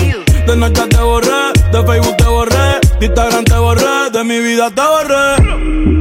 De 0.46 0.56
noche 0.56 0.86
te 0.86 0.98
borré, 0.98 1.52
de 1.72 1.82
Facebook 1.84 2.16
te 2.16 2.24
borré, 2.24 2.80
de 3.00 3.06
Instagram 3.06 3.44
te 3.44 3.56
borré, 3.56 4.10
de 4.12 4.24
mi 4.24 4.38
vida 4.38 4.70
te 4.70 4.82
borré. 4.82 5.98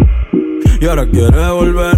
Y 0.79 0.85
ahora 0.85 1.07
quieres 1.09 1.49
volver, 1.49 1.97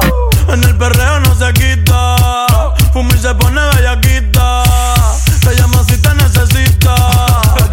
En 0.47 0.63
el 0.63 0.77
perreo 0.77 1.19
no 1.21 1.35
se 1.35 1.53
quita. 1.53 2.15
Fuma 2.93 3.09
y 3.15 3.19
se 3.19 3.33
pone 3.35 3.61
bellaquita. 3.75 4.63
Te 5.41 5.55
llama 5.55 5.83
si 5.87 5.97
te 5.97 6.13
necesita. 6.15 6.95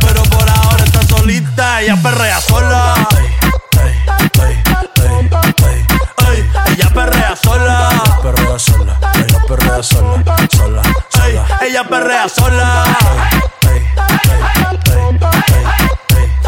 Pero 0.01 0.23
por 0.25 0.49
ahora 0.49 0.85
está 0.85 1.03
solita. 1.07 1.81
Ella 1.83 1.97
perrea 2.03 2.41
sola. 2.41 2.95
ella 6.67 6.91
perrea 6.95 7.37
sola. 7.37 7.91
Ella 7.97 8.19
perrea 8.23 8.59
sola. 8.59 8.99
Ella 9.15 9.41
perrea. 9.47 9.83
Sola. 9.83 10.37
sola. 10.51 10.83
Ella 11.63 11.85
perrea 11.85 12.29
sola. 12.29 12.85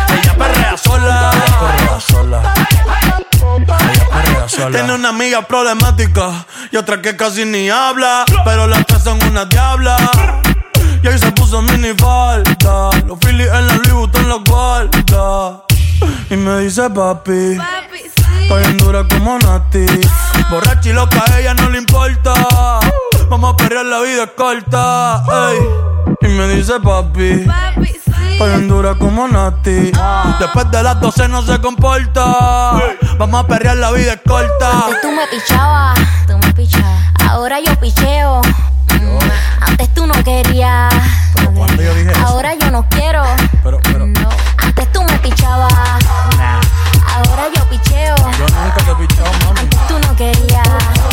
Ella 0.09 0.35
perrea 0.37 0.77
sola. 0.77 1.31
Ella 1.33 1.59
perrea 1.61 2.01
sola. 2.01 2.60
Tiene 4.57 4.95
una 4.95 5.11
amiga 5.11 5.43
problemática 5.43 6.45
y 6.71 6.77
otra 6.77 7.01
que 7.01 7.17
casi 7.17 7.45
ni 7.45 7.71
habla. 7.71 8.25
Pero 8.45 8.67
las 8.67 8.85
tres 8.87 9.03
son 9.03 9.23
una 9.25 9.45
diabla. 9.45 9.97
Y 11.03 11.09
ahí 11.09 11.19
se 11.19 11.31
puso 11.33 11.63
mini 11.63 11.95
falta. 11.97 12.91
Los 13.07 13.19
Phillies 13.21 13.49
en 13.49 13.67
la 13.67 13.75
Louis 13.75 13.93
Vuitton 13.93 14.29
los 14.29 14.45
guarda. 14.45 15.63
Y 16.31 16.37
me 16.37 16.59
dice 16.61 16.91
papi. 16.91 17.57
Papi, 17.57 18.01
Estoy 18.43 18.65
en 18.65 18.77
dura 18.79 19.07
como 19.09 19.39
Nati. 19.39 19.87
Borracha 20.51 20.89
y 20.89 20.93
loca, 20.93 21.25
a 21.31 21.41
ella 21.41 21.55
no 21.55 21.71
le 21.71 21.79
importa. 21.79 22.35
Vamos 23.29 23.55
a 23.55 23.57
perrear, 23.57 23.87
la 23.87 24.01
vida 24.01 24.25
es 24.25 24.31
corta. 24.37 25.23
Y 26.21 26.27
me 26.27 26.49
dice 26.49 26.81
papi. 26.81 27.45
Papi, 27.47 27.89
Estoy 27.89 28.10
dura 28.49 28.95
como 28.95 29.29
Nati. 29.29 29.93
Después 30.39 30.71
de 30.71 30.83
las 30.83 30.99
12 30.99 31.29
no 31.29 31.43
se 31.43 31.61
comporta. 31.61 32.25
Vamos 33.19 33.45
a 33.45 33.47
perrear, 33.47 33.77
la 33.77 33.91
vida 33.91 34.15
es 34.15 34.21
corta. 34.27 34.87
Antes 34.87 35.01
tú 35.03 35.13
me 35.13 35.27
pichabas. 35.27 35.99
Tú 36.27 36.39
me 36.39 36.53
pichabas. 36.55 37.03
Ahora 37.29 37.61
yo 37.61 37.79
picheo. 37.79 38.41
Mm. 38.41 39.19
Antes 39.61 39.93
tú 39.93 40.07
no 40.07 40.15
querías. 40.25 40.93
Ahora 42.25 42.55
yo 42.55 42.71
no 42.71 42.87
quiero. 42.89 43.23
Pero, 43.63 43.79
pero. 43.83 44.07
Antes 44.57 44.93
tú 44.93 45.03
me 45.03 45.19
pichabas. 45.19 45.73
Ahora 47.15 47.43
yo 47.55 47.69
picheo. 47.69 48.17
Yo 48.17 48.47
nunca 48.49 48.77
te 48.85 48.91
he 48.91 49.07
pichado, 49.07 49.31
mami. 49.45 49.61
Antes 49.61 49.87
tú 49.87 49.99
no 49.99 50.17
querías. 50.17 51.10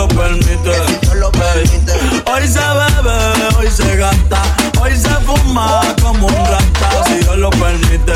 Lo 0.00 0.08
permite. 0.08 0.74
Si 0.74 0.96
Dios 1.02 1.16
lo 1.16 1.30
permite. 1.30 1.92
Hoy 2.32 2.48
se 2.48 2.58
bebe, 2.58 3.56
hoy 3.58 3.70
se 3.70 3.96
gasta, 3.96 4.42
hoy 4.80 4.96
se 4.96 5.10
fuma 5.26 5.82
como 6.00 6.26
un 6.26 6.34
rata 6.34 7.04
si 7.06 7.14
Dios 7.18 7.36
lo 7.36 7.50
permite. 7.50 8.14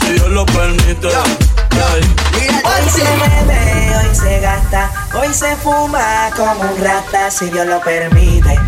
si 0.00 0.12
Dios 0.12 0.30
lo 0.30 0.46
permite. 0.46 1.08
Hoy 1.08 2.88
se 2.88 3.02
bebe, 3.02 3.96
hoy 3.98 4.14
se 4.14 4.40
gasta, 4.40 4.90
hoy 5.14 5.34
se 5.34 5.54
fuma 5.56 6.30
como 6.34 6.60
un 6.62 6.82
rata 6.82 7.30
si 7.30 7.50
Dios 7.50 7.66
lo 7.66 7.80
permite. 7.80 8.58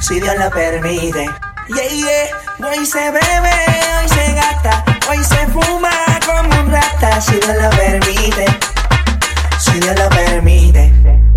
Si 0.00 0.20
Dios 0.20 0.36
lo 0.38 0.48
permite. 0.50 1.28
Yeah, 1.68 1.88
yeah. 1.88 2.70
Hoy 2.70 2.86
se 2.86 3.10
bebe, 3.10 3.54
hoy 4.00 4.08
se 4.08 4.32
gasta, 4.32 4.84
hoy 5.10 5.18
se 5.24 5.46
fuma 5.48 5.90
como 6.24 6.60
un 6.60 6.70
rata, 6.70 7.20
si 7.20 7.32
Dios 7.32 7.56
lo 7.60 7.70
permite, 7.70 8.46
si 9.72 9.80
Dios 9.80 9.98
lo 9.98 10.08
permite. 10.08 11.27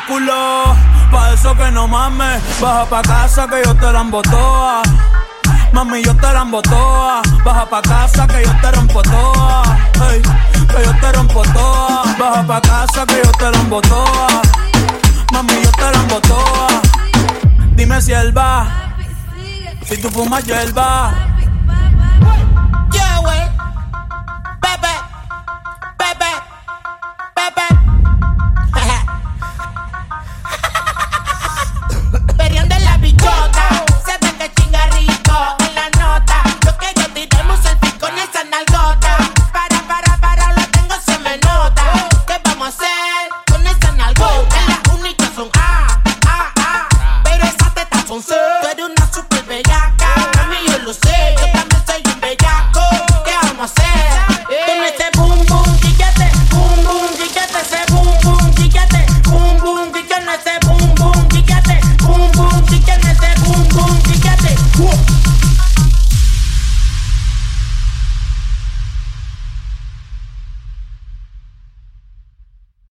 cálculo. 0.00 0.76
Pa' 1.10 1.32
eso 1.32 1.54
que 1.56 1.70
no 1.70 1.88
mames, 1.88 2.42
baja 2.60 2.84
pa' 2.86 3.02
casa 3.02 3.46
que 3.48 3.62
yo 3.64 3.74
te 3.74 3.92
la 3.92 4.00
embotoa. 4.00 4.82
Mami, 5.72 6.02
yo 6.02 6.14
te 6.16 6.32
la 6.32 6.42
embotoa. 6.42 7.22
Baja 7.44 7.66
pa' 7.66 7.82
casa 7.82 8.26
que 8.26 8.44
yo 8.44 8.52
te 8.60 8.70
rompo 8.72 9.02
toa. 9.02 9.62
Que 9.98 10.84
yo 10.84 10.92
te 11.00 11.12
rompo 11.12 11.42
toa. 11.42 12.04
Baja 12.18 12.46
pa' 12.46 12.60
casa 12.60 13.06
que 13.06 13.20
yo 13.24 13.32
te 13.32 13.50
la 13.50 13.58
embotoa. 13.58 14.28
Mami, 15.32 15.54
yo 15.62 15.72
te 15.72 15.90
la 15.90 15.98
embotoa. 15.98 16.68
Dime 17.74 18.00
si 18.00 18.12
él 18.12 18.36
va. 18.36 18.66
Si 19.84 19.96
tú 20.00 20.08
fumas, 20.10 20.44
yo 20.44 20.54
él 20.54 20.76
va. 20.76 21.12
Yeah, 22.92 23.20
wey. 23.20 23.48
Pepe, 24.60 24.94
Pepe, 25.98 26.30
Pepe. 27.34 27.79